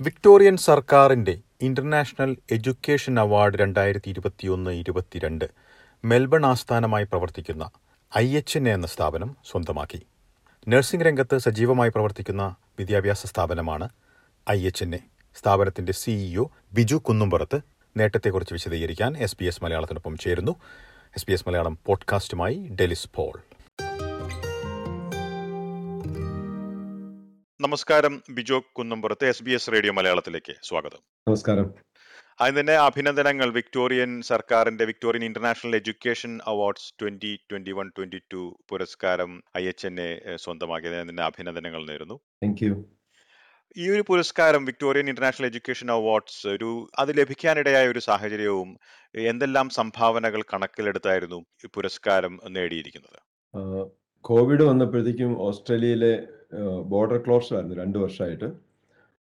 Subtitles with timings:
[0.00, 5.44] Victorian സർക്കാരിന്റെ international education award രണ്ടായിരത്തി ഇരുപത്തിയൊന്ന് ഇരുപത്തിരണ്ട്
[6.04, 7.70] മെൽബൺ ആസ്ഥാനമായി പ്രവർത്തിക്കുന്ന
[8.18, 10.06] ഐ എച്ച് എൻ എന്ന സ്ഥാപനം സ്വന്തമാക്കി.
[10.68, 13.88] നഴ്സിംഗ് രംഗത്ത് സജീവമായി പ്രവർത്തിക്കുന്ന വിദ്യാഭ്യാസ സ്ഥാപനമാണ്
[14.50, 14.98] ഐ എച്ച് എൻ എ.
[15.34, 17.60] സ്ഥാപനത്തിന്റെ സിഇഒ ബിജു കുന്നുംപുറത്ത്
[17.96, 20.52] നേട്ടത്തെക്കുറിച്ച് വിശദീകരിക്കാൻ എസ് ബി എസ് മലയാളത്തിനൊപ്പം ചേരുന്നു.
[21.16, 23.59] എസ് ബി എസ് മലയാളം പോഡ്കാസ്റ്റുമായി ഡെലിസ് പോൾ.
[27.62, 30.98] നമസ്കാരം Bijo Kunnampurath S B S radio മലയാളത്തിലേക്ക് സ്വാഗതം.
[31.28, 31.74] നമസ്കാരം.
[32.40, 39.42] അതിന് തന്നെ അഭിനന്ദനങ്ങൾ വിക്ടോറിയൻ സർക്കാരിന്റെ Victorian international education awards twenty twenty one twenty two പുരസ്കാരം
[39.58, 42.14] ഐ എച്ച് എൻ എ സ്വന്തമാക്കിയതിന് തന്നെ അഭിനന്ദനങ്ങൾ നേരുന്നു.
[42.14, 42.84] താങ്ക് യു
[43.76, 48.78] ഈ ഒരു പുരസ്കാരം വിക്ടോറിയൻ ഇന്റർനാഷണൽ എഡ്യൂക്കേഷൻ അവാർഡ്സ് ഒരു അത് ലഭിക്കാനിടയായ ഒരു സാഹചര്യവും
[49.14, 53.20] എന്തെല്ലാം സംഭാവനകൾ കണക്കിലെടുത്തായിരുന്നു ഈ പുരസ്കാരം നേടിയിരിക്കുന്നത്?
[54.20, 56.39] കോവിഡ് വന്നപ്പോഴത്തേക്കും ഓസ്ട്രേലിയയിലെ
[56.92, 58.48] ബോർഡർ ക്ലോസ് ആയിരുന്നു രണ്ട് വർഷമായിട്ട്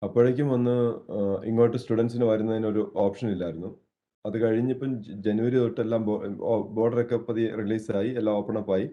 [0.02, 0.76] അപ്പോഴേക്കും ഒന്ന്
[1.50, 3.70] ഇങ്ങോട്ട് സ്റ്റുഡൻസിന് വരുന്നതിന് ഒരു ഓപ്ഷൻ ഇല്ലായിരുന്നു.
[4.26, 4.90] അത് കഴിഞ്ഞിപ്പം
[5.26, 6.02] ജനുവരി തൊട്ടെല്ലാം
[6.76, 8.86] ബോർഡറൊക്കെ പതിയെ റിലീസായി എല്ലാം ഓപ്പൺ അപ്പ് ആയി.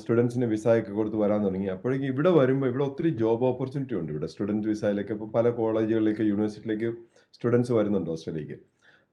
[0.00, 1.68] സ്റ്റുഡൻസിന് വിസയൊക്കെ കൊടുത്ത് വരാൻ തുടങ്ങി.
[1.76, 4.26] അപ്പോഴേക്കും ഇവിടെ വരുമ്പോൾ ഇവിടെ ഒത്തിരി ജോബ് ഓപ്പർച്യൂണിറ്റി ഉണ്ട് ഇവിടെ.
[4.26, 6.90] സ്റ്റുഡന്റ് വിസയിലേക്ക് ഇപ്പോൾ പല കോളേജുകളിലേക്ക് യൂണിവേഴ്സിറ്റിയിലേക്ക്
[7.36, 8.58] സ്റ്റുഡൻസ് വരുന്നുണ്ട് ഓസ്ട്രേലിയക്ക്.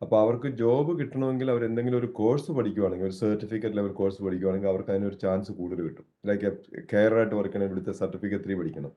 [0.04, 4.92] അപ്പോൾ അവർക്ക് ജോബ് കിട്ടണമെങ്കിൽ അവർ എന്തെങ്കിലും ഒരു കോഴ്സ് പഠിക്കുവാണെങ്കിൽ ഒരു സർട്ടിഫിക്കറ്റ് ലെവൽ കോഴ്സ് പഠിക്കുവാണെങ്കിൽ അവർക്ക്
[4.94, 6.06] അതിനൊരു ചാൻസ് കൂടുതൽ കിട്ടും.
[6.30, 6.52] ലൈക്ക്
[6.92, 8.92] കെയർ ആയിട്ട് വർക്ക് ചെയ്യണം ഇവിടുത്തെ സർട്ടിഫിക്കറ്റ് ത്രീ പഠിക്കണം.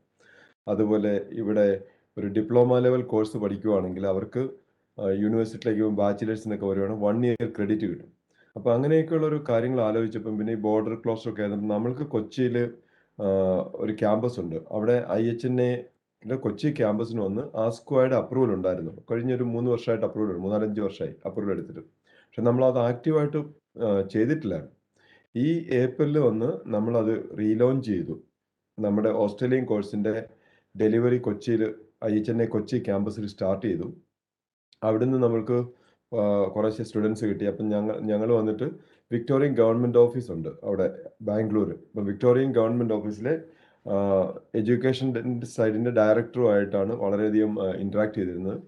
[0.73, 1.67] അതുപോലെ ഇവിടെ
[2.17, 4.43] ഒരു ഡിപ്ലോമ ലെവൽ കോഴ്സ് പഠിക്കുവാണെങ്കിൽ അവർക്ക്
[5.23, 8.11] യൂണിവേഴ്സിറ്റിയിലേക്ക് ബാച്ചിലേഴ്സിനൊക്കെ വരുവാണെങ്കിൽ വൺ ഇയർ ക്രെഡിറ്റ് കിട്ടും.
[8.57, 12.57] അപ്പോൾ അങ്ങനെയൊക്കെയുള്ള ഒരു കാര്യങ്ങൾ ആലോചിച്ചപ്പം പിന്നെ ഈ ബോർഡർ ക്ലോസ് ഒക്കെ ആയിരുന്നു നമ്മൾക്ക് കൊച്ചിയിൽ
[13.83, 14.59] ഒരു ക്യാമ്പസ് ഉണ്ട്.
[14.77, 15.71] അവിടെ I H N A
[16.25, 18.93] Kochi ക്യാമ്പസിന് വന്ന് ആ ആസ്ക്വയുടെ അപ്രൂവൽ ഉണ്ടായിരുന്നു.
[19.11, 21.81] കഴിഞ്ഞൊരു മൂന്ന് വർഷമായിട്ട് അപ്രൂവൽ മൂന്നാലഞ്ച് വർഷമായി അപ്രൂവൽ എടുത്തിട്ട്.
[22.27, 23.41] പക്ഷെ നമ്മൾ അത് ആക്റ്റീവായിട്ട്
[24.15, 24.57] ചെയ്തിട്ടില്ല
[25.35, 25.49] ഈ
[25.83, 28.15] ഏപ്രിലിൽ വന്ന് നമ്മളത് റീലോഞ്ച് ചെയ്തു.
[28.79, 30.13] നമ്മുടെ ഓസ്ട്രേലിയൻ കോഴ്സിന്റെ
[30.75, 31.63] ഡെലിവറി കൊച്ചിയിൽ
[32.05, 33.87] I H N A Kochi ക്യാമ്പസിൽ സ്റ്റാർട്ട് ചെയ്തു.
[34.83, 35.59] അവിടുന്ന് നമ്മൾക്ക്
[36.55, 37.45] കുറേശ്ശെ സ്റ്റുഡൻസ് കിട്ടി.
[37.51, 38.67] അപ്പം ഞങ്ങൾ ഞങ്ങൾ വന്നിട്ട്
[39.11, 40.87] വിക്ടോറിയൻ ഗവൺമെന്റ് ഓഫീസ് ഉണ്ട് അവിടെ
[41.23, 43.35] ബാംഗ്ലൂർ അപ്പം വിക്ടോറിയൻ ഗവൺമെന്റ് ഓഫീസിലെ
[44.59, 45.09] എഡ്യൂക്കേഷൻ
[45.57, 47.53] സൈഡിന്റെ ഡയറക്ടറുമായിട്ടാണ് വളരെയധികം
[47.83, 48.59] ഇൻട്രാക്ട് ചെയ്തിരുന്നത്.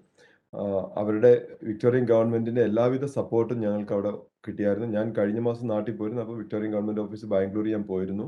[1.01, 1.31] അവരുടെ
[1.67, 4.11] വിക്ടോറിയൻ ഗവൺമെന്റിന്റെ എല്ലാവിധ സപ്പോർട്ടും ഞങ്ങൾക്ക് അവിടെ
[4.47, 4.87] കിട്ടിയായിരുന്നു.
[4.97, 6.23] ഞാൻ കഴിഞ്ഞ മാസം നാട്ടിൽ പോയിരുന്നു.
[6.23, 8.25] അപ്പോൾ വിക്ടോറിയൻ ഗവൺമെന്റ് ഓഫീസ് ബാംഗ്ലൂർ ഞാൻ പോയിരുന്നു.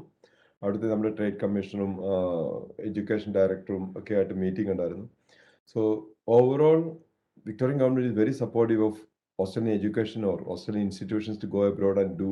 [0.61, 1.93] അവിടുത്തെ നമ്മുടെ ട്രേഡ് കമ്മീഷണറും
[2.87, 5.07] എഡ്യൂക്കേഷൻ ഡയറക്ടറും ഒക്കെ ആയിട്ട് മീറ്റിംഗ് ഉണ്ടായിരുന്നു.
[5.75, 5.81] So
[6.37, 6.79] overall
[7.45, 9.01] Victorian government is very supportive of
[9.39, 12.31] Australian education or Australian institutions to go abroad and do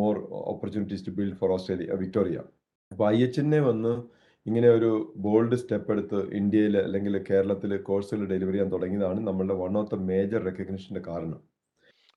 [0.00, 0.14] more
[0.52, 2.42] opportunities to build for Australia Australia,
[2.92, 3.92] അപ്പോൾ I H എന്നെ വന്ന്
[4.46, 4.90] ഇങ്ങനെ ഒരു
[5.24, 10.40] ബോൾഡ് സ്റ്റെപ്പ് എടുത്ത് ഇന്ത്യയിൽ അല്ലെങ്കിൽ കേരളത്തിൽ കോഴ്സുകൾ ഡെലിവറി ചെയ്യാൻ തുടങ്ങിയതാണ് നമ്മളുടെ വൺ ഓഫ് ദ മേജർ
[10.48, 11.40] റെക്കഗ്നിഷന്റെ കാരണം.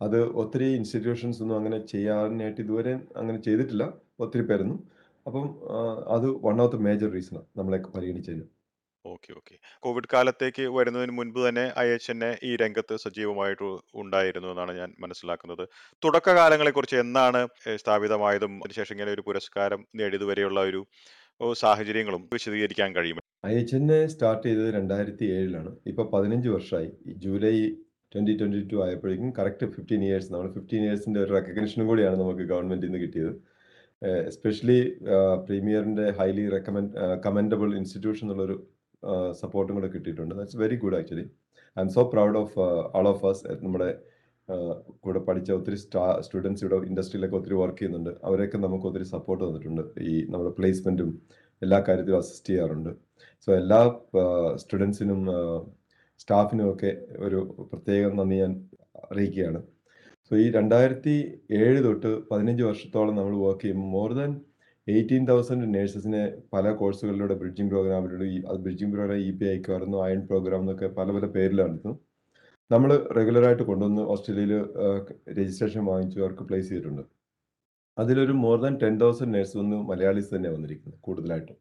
[0.02, 3.86] അത് ഒത്തിരി ഇൻസ്റ്റിറ്റ്യൂഷൻസ് ഒന്നും അങ്ങനെ ചെയ്യാനായിട്ട് ഇതുവരെ അങ്ങനെ ചെയ്തിട്ടില്ല.
[4.26, 4.80] ഒത്തിരി പേരൊന്നും.
[5.26, 5.46] അപ്പം
[6.16, 8.46] അത് വൺ ഓഫ് ദ മേജർ റീസണാണ് നമ്മളെ പരിഗണിച്ചതിന്.
[9.06, 9.56] Okay okay.
[9.80, 13.68] കോവിഡ് കാലത്തേക്ക് വരുന്നതിന് മുൻപ് തന്നെ ഐ എച്ച് എന്നെ ഈ രംഗത്ത് സജീവമായിട്ട്
[14.02, 15.64] ഉണ്ടായിരുന്നു എന്നാണ് ഞാൻ മനസ്സിലാക്കുന്നത്.
[16.04, 17.42] തുടക്കകാലങ്ങളെ കുറിച്ച് എന്നാണ്
[17.84, 20.82] സ്ഥാപിതമായതും അതിനുശേഷം ഇങ്ങനെ ഒരു പുരസ്കാരം നേടിയതുവരെയുള്ള ഒരു
[21.64, 26.90] സാഹചര്യങ്ങളും വിശദീകരിക്കാൻ കഴിയും ഐ എച്ച് എന്നെ സ്റ്റാർട്ട് ചെയ്തത് രണ്ടായിരത്തി ഏഴിലാണ് ഇപ്പൊ പതിനഞ്ച് വർഷമായി
[27.26, 27.54] ജൂലൈ
[28.12, 30.30] ട്വന്റി ട്വന്റി ടു ആയപ്പോഴേക്കും കറക്റ്റ് ഫിഫ്റ്റീൻ ഇയേഴ്സ്.
[30.34, 33.32] നമ്മൾ ഫിഫ്റ്റീൻ ഇയേഴ്സിന്റെ ഒരു റെക്കഗ്നിഷനും കൂടിയാണ് നമുക്ക് ഗവൺമെന്റിൽ നിന്ന് കിട്ടിയത്.
[34.32, 34.80] എസ്പെഷ്യലി
[35.48, 36.92] പ്രീമിയറിന്റെ ഹൈലി റെക്കമെൻഡ്
[37.26, 38.56] കമൻഡബിൾ ഇൻസ്റ്റിറ്റ്യൂഷൻ എന്നുള്ളൊരു
[39.42, 40.34] സപ്പോർട്ടും കൂടെ കിട്ടിയിട്ടുണ്ട്.
[40.40, 41.26] That's very good actually
[41.86, 42.60] I'm so proud of
[43.00, 43.90] all of us നമ്മുടെ
[45.06, 48.12] കൂടെ പഠിച്ച ഒത്തിരി സ്റ്റാ സ്റ്റുഡൻസ് ഇവിടെ ഇൻഡസ്ട്രിയിലൊക്കെ ഒത്തിരി വർക്ക് ചെയ്യുന്നുണ്ട്.
[48.28, 49.84] അവരൊക്കെ നമുക്ക് ഒത്തിരി സപ്പോർട്ട് തന്നിട്ടുണ്ട്.
[50.12, 51.12] ഈ നമ്മുടെ പ്ലേസ്മെന്റും
[51.62, 52.92] എല്ലാ കാര്യത്തിലും അസിസ്റ്റ് ചെയ്യാറുണ്ട്.
[53.46, 53.80] സോ എല്ലാ
[54.62, 55.22] സ്റ്റുഡൻസിനും
[56.22, 56.92] സ്റ്റാഫിനും ഒക്കെ
[57.26, 57.40] ഒരു
[57.72, 58.54] പ്രത്യേകം നന്ദി ഞാൻ
[59.12, 59.60] അറിയിക്കുകയാണ്.
[60.28, 61.16] സോ ഈ രണ്ടായിരത്തി
[61.60, 64.32] ഏഴ് തൊട്ട് പതിനഞ്ച് വർഷത്തോളം നമ്മൾ വർക്ക് ചെയ്യുമ്പോൾ മോർ ദാൻ
[64.92, 66.22] എയ്റ്റീൻ തൗസൻഡ് നേഴ്സസിനെ
[66.54, 71.26] പല കോഴ്സുകളിലൂടെ ബ്രിഡ്ജിംഗ് പ്രോഗ്രാമിലൂടെ ഈ ബ്രിഡ്ജിംഗ് പ്രോഗ്രാം ഇ പി ഐക്കായിരുന്നു അയൺ പ്രോഗ്രാം എന്നൊക്കെ പല പല
[71.36, 71.92] പേരിലായിരുന്നു
[72.72, 74.54] നമ്മൾ റെഗുലറായിട്ട് കൊണ്ടുവന്ന് ഓസ്ട്രേലിയയിൽ
[75.40, 77.04] രജിസ്ട്രേഷൻ വാങ്ങിച്ചു അവർക്ക് പ്ലേസ് ചെയ്തിട്ടുണ്ട്.
[77.98, 81.58] അതിലൊരു more than ten thousand nurse വന്ന് മലയാളീസ് തന്നെ വന്നിരിക്കുന്നത് കൂടുതലായിട്ടും.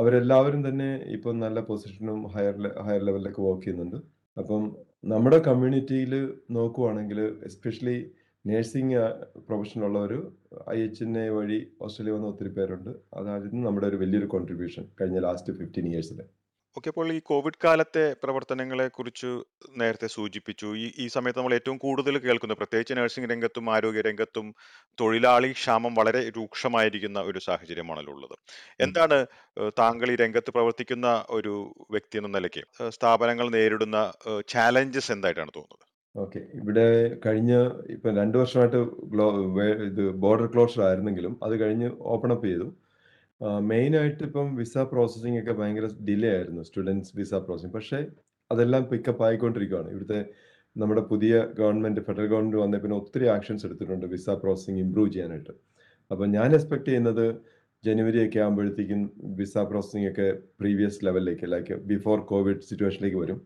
[0.00, 2.56] അവരെല്ലാവരും തന്നെ ഇപ്പം നല്ല പൊസിഷനും ഹയർ
[2.86, 3.98] ഹയർ ലെവലിലൊക്കെ വർക്ക് ചെയ്യുന്നുണ്ട്.
[4.36, 4.62] അപ്പം
[5.12, 6.14] നമ്മുടെ കമ്മ്യൂണിറ്റിയിൽ
[6.56, 7.18] നോക്കുവാണെങ്കിൽ
[7.48, 7.96] എസ്പെഷ്യലി
[8.48, 8.98] നേഴ്സിംഗ്
[9.46, 10.12] പ്രൊഫഷനുള്ളവർ
[10.74, 12.90] ഐ എച്ച് എൻ എ വഴി ഓസ്ട്രേലിയ വന്ന ഒത്തിരി പേരുണ്ട്.
[13.18, 16.20] അതായിരുന്നു നമ്മുടെ ഒരു വലിയൊരു കോൺട്രിബ്യൂഷൻ കഴിഞ്ഞ ലാസ്റ്റ് ഫിഫ്റ്റീൻ ഇയേഴ്സിൽ
[16.76, 19.28] ഓക്കെ അപ്പോൾ ഈ കോവിഡ് കാലത്തെ പ്രവർത്തനങ്ങളെ കുറിച്ച്
[19.80, 20.68] നേരത്തെ സൂചിപ്പിച്ചു.
[20.82, 24.46] ഈ ഈ സമയത്ത് നമ്മൾ ഏറ്റവും കൂടുതൽ കേൾക്കുന്നു പ്രത്യേകിച്ച് നഴ്സിംഗ് രംഗത്തും ആരോഗ്യ രംഗത്തും
[24.98, 28.36] തൊഴിലാളി ക്ഷാമം വളരെ രൂക്ഷമായിരിക്കുന്ന ഒരു സാഹചര്യമാണല്ലോ ഉള്ളത്.
[28.86, 29.18] എന്താണ്
[29.80, 31.08] താങ്കൾ ഈ രംഗത്ത് പ്രവർത്തിക്കുന്ന
[31.38, 31.54] ഒരു
[31.96, 32.64] വ്യക്തി എന്ന നിലയ്ക്ക്
[32.98, 33.98] സ്ഥാപനങ്ങൾ നേരിടുന്ന
[34.54, 35.85] ചാലഞ്ചസ് എന്തായിട്ടാണ് തോന്നുന്നത്?
[36.22, 36.86] ഓക്കെ ഇവിടെ
[37.24, 37.52] കഴിഞ്ഞ
[37.94, 38.80] ഇപ്പം രണ്ട് വർഷമായിട്ട്
[39.12, 39.26] ഗ്ലോ
[39.88, 42.68] ഇത് ബോർഡർ ക്ലോഷർ ആയിരുന്നെങ്കിലും അത് കഴിഞ്ഞ് ഓപ്പൺ അപ്പ് ചെയ്തു
[43.70, 46.62] മെയിനായിട്ട് ഇപ്പം വിസ പ്രോസസ്സിംഗ് ഒക്കെ ഭയങ്കര ഡിലേ ആയിരുന്നു.
[46.68, 47.74] Students visa processing.
[47.78, 47.98] പക്ഷേ
[48.50, 49.88] അതെല്ലാം പിക്കപ്പ് ആയിക്കൊണ്ടിരിക്കുകയാണ്.
[49.94, 50.20] ഇവിടുത്തെ
[50.76, 55.52] നമ്മുടെ പുതിയ ഗവൺമെന്റ് ഫെഡറൽ ഗവൺമെന്റ് വന്നേ പിന്നെ ഒത്തിരി ആക്ഷൻസ് എടുത്തിട്ടുണ്ട് വിസ പ്രോസസ്സിംഗ് ഇമ്പ്രൂവ് ചെയ്യാനായിട്ട്.
[56.10, 57.26] അപ്പം ഞാൻ എക്സ്പെക്ട് ചെയ്യുന്നത്
[57.84, 59.00] ജനുവരി ഒക്കെ ആകുമ്പോഴത്തേക്കും
[59.40, 60.28] വിസ പ്രോസസ്സിംഗ് ഒക്കെ
[60.60, 63.38] പ്രീവിയസ് ലെവലിലേക്ക് ലൈക്ക് ബിഫോർ കോവിഡ് സിറ്റുവേഷനിലേക്ക് വരും.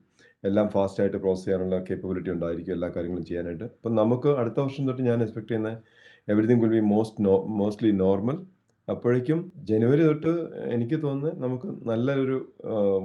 [0.44, 3.64] എല്ലാം ഫാസ്റ്റായിട്ട് പ്രോസസ് ചെയ്യാനുള്ള കേപ്പബിലിറ്റി ഉണ്ടായിരിക്കും എല്ലാ കാര്യങ്ങളും ചെയ്യാനായിട്ട്.
[3.64, 5.70] അപ്പം നമുക്ക് അടുത്ത വർഷം തൊട്ട് ഞാൻ എക്സ്പെക്ട് ചെയ്യുന്ന
[6.28, 8.38] everything will be most no mostly normal.
[8.88, 10.32] അപ്പോഴേക്കും ജനുവരി തൊട്ട്
[10.74, 12.36] എനിക്ക് തോന്നുന്നത് നമുക്ക് നല്ലൊരു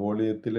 [0.04, 0.56] വോളിയത്തിൽ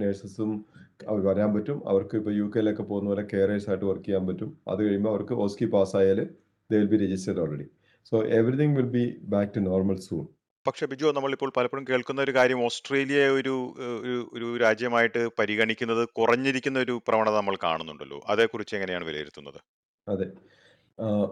[0.00, 0.64] നേഴ്സസും
[1.08, 1.78] അവർ വരാൻ പറ്റും.
[1.88, 4.50] അവർക്ക് ഇപ്പോൾ യു കെയിലൊക്കെ പോകുന്ന പോലെ കെയറേഴ്സ് ആയിട്ട് വർക്ക് ചെയ്യാൻ പറ്റും.
[4.68, 6.20] അത് കഴിയുമ്പോൾ അവർക്ക് ഓസ്കി പാസ് ആയാൽ
[6.70, 7.66] they will be registered already.
[8.08, 9.04] So everything will be
[9.34, 10.24] back to normal soon.
[10.66, 13.54] പക്ഷേ ബിജു നമ്മളിപ്പോൾ പലപ്പോഴും കേൾക്കുന്ന ഒരു കാര്യം ഓസ്ട്രേലിയയെ ഒരു
[14.32, 18.22] ഒരു രാജ്യമായിട്ട് പരിഗണിക്കുന്നത് കുറഞ്ഞിരിക്കുന്ന ഒരു പ്രവണത നമ്മൾ കാണുന്നുണ്ടല്ലോ.
[18.28, 19.60] അതേക്കുറിച്ച് എങ്ങനെയാണ് വിലയിരുത്തുന്നത്?
[20.08, 20.26] അതെ.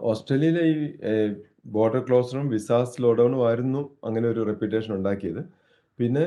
[0.01, 1.35] ഓസ്ട്രേലിയയിലെ ഈ
[1.65, 5.41] ബോർഡർ ക്ലോസറും വിസാസ് സ്ലോ ഡൗണും ആയിരുന്നു അങ്ങനെ ഒരു റെപ്യൂട്ടേഷൻ ഉണ്ടാക്കിയത്.
[5.99, 6.25] പിന്നെ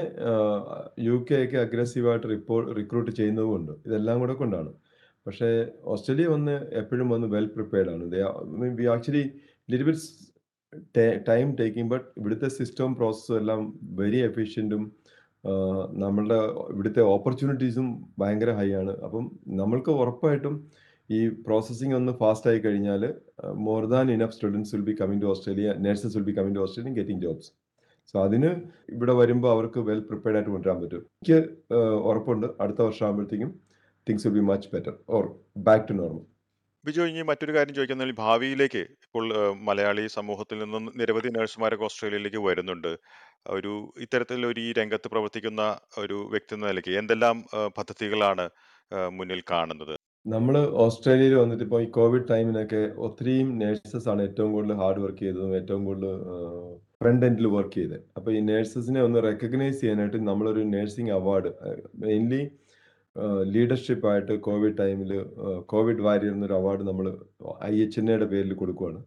[1.01, 3.73] യു കെ ഒക്കെ അഗ്രസീവായിട്ട് റിപ്പോ റിക്രൂട്ട് ചെയ്യുന്നതുമുണ്ട്.
[3.87, 4.73] ഇതെല്ലാം കൂടെ കൊണ്ടാണ്.
[5.27, 8.13] പക്ഷേ ഓസ്ട്രേലിയ വന്ന് എപ്പോഴും വന്ന് വെൽ പ്രിപ്പയർഡ് ആണ്.
[8.13, 8.23] ദേ
[8.87, 9.31] ആക്ച്വലി
[9.71, 10.28] ലിറ്റിൽ ബിറ്റ്
[10.97, 13.61] ടേ ടേക്കിംഗ് ബട്ട് ഇവിടുത്തെ സിസ്റ്റവും പ്രോസസ്സും എല്ലാം
[14.01, 14.83] വെരി എഫിഷ്യന്റും
[16.03, 16.39] നമ്മളുടെ
[16.73, 17.87] ഇവിടുത്തെ ഓപ്പർച്യൂണിറ്റീസും
[18.21, 18.93] ഭയങ്കര ഹൈ ആണ്.
[19.07, 19.25] അപ്പം
[19.61, 20.55] നമ്മൾക്ക് ഉറപ്പായിട്ടും
[21.17, 23.03] ഈ പ്രോസസ്സിംഗ് ഒന്ന് ഫാസ്റ്റ് ആയി കഴിഞ്ഞാൽ
[23.67, 26.93] more than enough students will be coming to Australia nurses will be coming to Australia
[26.99, 27.51] getting jobs.
[28.11, 28.51] So അതിന്
[28.97, 31.05] ഇവിടെ വരുമ്പോൾ അവർക്ക് വെൽ പ്രിപ്പയർഡ് ആയിട്ട് കൊണ്ടുവരാൻ പറ്റും.
[31.21, 31.39] എനിക്ക്
[32.11, 33.53] ഉറപ്പുണ്ട് അടുത്ത വർഷം ആകുമ്പോഴത്തേക്കും
[34.07, 35.25] things will be much better or
[35.69, 36.25] back to normal.
[36.85, 39.25] Biju ഇനി മറ്റൊരു കാര്യം ചോദിക്കുന്നതിൽ ഭാവിയിലേക്ക് ഇപ്പോൾ
[39.69, 42.93] മലയാളി സമൂഹത്തിൽ നിന്നും നിരവധി നഴ്സുമാരൊക്കെ ഓസ്ട്രേലിയയിലേക്ക് വരുന്നുണ്ട്.
[43.57, 43.73] ഒരു
[44.05, 45.63] ഇത്തരത്തിലൊരു ഈ രംഗത്ത് പ്രവർത്തിക്കുന്ന
[46.03, 47.37] ഒരു വ്യക്തി എന്ന നിലയ്ക്ക് എന്തെല്ലാം
[47.79, 48.45] പദ്ധതികളാണ്
[49.19, 49.95] മുന്നിൽ കാണുന്നത്?
[50.27, 50.55] നമ്മൾ
[50.85, 55.83] ഓസ്ട്രേലിയയിൽ വന്നിട്ട് ഇപ്പോൾ ഈ കോവിഡ് ടൈമിനൊക്കെ ഒത്തിരിയും നേഴ്സസ് ആണ് ഏറ്റവും കൂടുതൽ ഹാർഡ് വർക്ക് ചെയ്തതും ഏറ്റവും
[55.89, 56.15] കൂടുതൽ
[57.01, 58.01] ഫ്രണ്ട് എൻഡിൽ വർക്ക് ചെയ്തത്.
[58.17, 61.53] അപ്പോൾ ഈ നേഴ്സസിനെ ഒന്ന് റെക്കഗ്നൈസ് ചെയ്യാനായിട്ട് നമ്മളൊരു nursing award
[62.05, 62.43] mainly
[63.17, 65.11] ah, leadership ആയിട്ട് കോവിഡ് ടൈമിൽ
[65.73, 67.07] കോവിഡ് വാരിയർ എന്നൊരു അവാർഡ് നമ്മൾ
[67.71, 69.01] ഐ എച്ച് എൻ എയുടെ പേരിൽ കൊടുക്കുകയാണ്.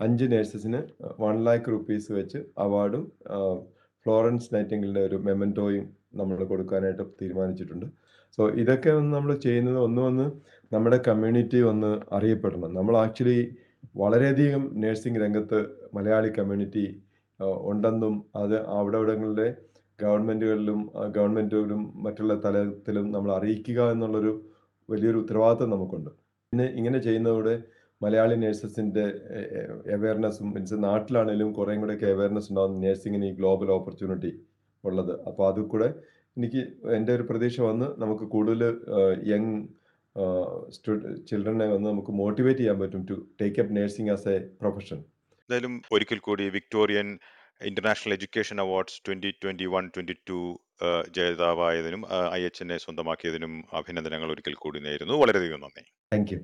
[0.00, 0.80] 5 നഴ്സസിന്
[1.20, 3.04] 1,00,000 റുപ്പീസ് വെച്ച് അവാർഡും
[4.06, 5.86] ഫ്ലോറൻസ് നൈറ്റിംഗേലിന്റെ ഒരു മെമന്റോയും
[6.20, 7.86] നമ്മൾ കൊടുക്കാനായിട്ട് തീരുമാനിച്ചിട്ടുണ്ട്.
[8.38, 10.26] സോ ഇതൊക്കെ ഒന്ന് നമ്മൾ ചെയ്യുന്നത് ഒന്ന് ഒന്ന്
[10.72, 12.70] നമ്മുടെ കമ്മ്യൂണിറ്റി ഒന്ന് അറിയപ്പെടണം.
[12.78, 13.38] നമ്മൾ ആക്ച്വലി
[14.02, 15.58] വളരെയധികം നഴ്സിംഗ് രംഗത്ത്
[15.96, 16.84] മലയാളി കമ്മ്യൂണിറ്റി
[17.70, 24.32] ഉണ്ടെന്നും അത് അവിടവിടങ്ങളിലെ ഗവൺമെന്റുകളിലും ആഹ്, ഗവൺമെന്റുകളിലും മറ്റുള്ള തലത്തിലും നമ്മൾ അറിയിക്കുക എന്നുള്ളൊരു
[24.88, 26.10] വലിയൊരു ഉത്തരവാദിത്വം നമുക്കുണ്ട്.
[26.52, 27.54] പിന്നെ ഇങ്ങനെ ചെയ്യുന്നതോടെ
[28.00, 29.04] മലയാളി നേഴ്സസിന്റെ
[29.96, 34.32] അവയർനെസ്സും മീൻസ് നാട്ടിലാണെങ്കിലും കുറേയും കൂടെയൊക്കെ അവയർനെസ് ഉണ്ടാകുന്ന നേഴ്സിങ്ങിന് ഈ ഗ്ലോബൽ ഓപ്പർച്യൂണിറ്റി
[34.84, 35.14] ഉള്ളത്.
[35.28, 35.88] അപ്പോൾ അതിൽ കൂടെ
[36.36, 36.62] എനിക്ക്
[36.96, 38.62] എന്റെ ഒരു പ്രതീക്ഷ വന്ന് നമുക്ക് കൂടുതൽ
[39.32, 39.54] യങ്
[41.30, 44.98] ചിൽഡ്രനെ വന്ന് നമുക്ക് മോട്ടിവേറ്റ് ചെയ്യാൻ പറ്റും to take up nursing as a profession.
[45.42, 47.08] എന്തായാലും ഒരിക്കൽ കൂടി Victorian
[47.60, 50.38] international education awards twenty twenty one twenty two
[51.08, 55.14] ജേതാവായതിനും I H IHNA സ്വന്തമാക്കിയതിനും അഭിനന്ദനങ്ങൾ ഒരിക്കൽ കൂടി നേരുന്നു.
[55.14, 55.84] വളരെയധികം നന്ദി.
[56.12, 56.38] Thank you.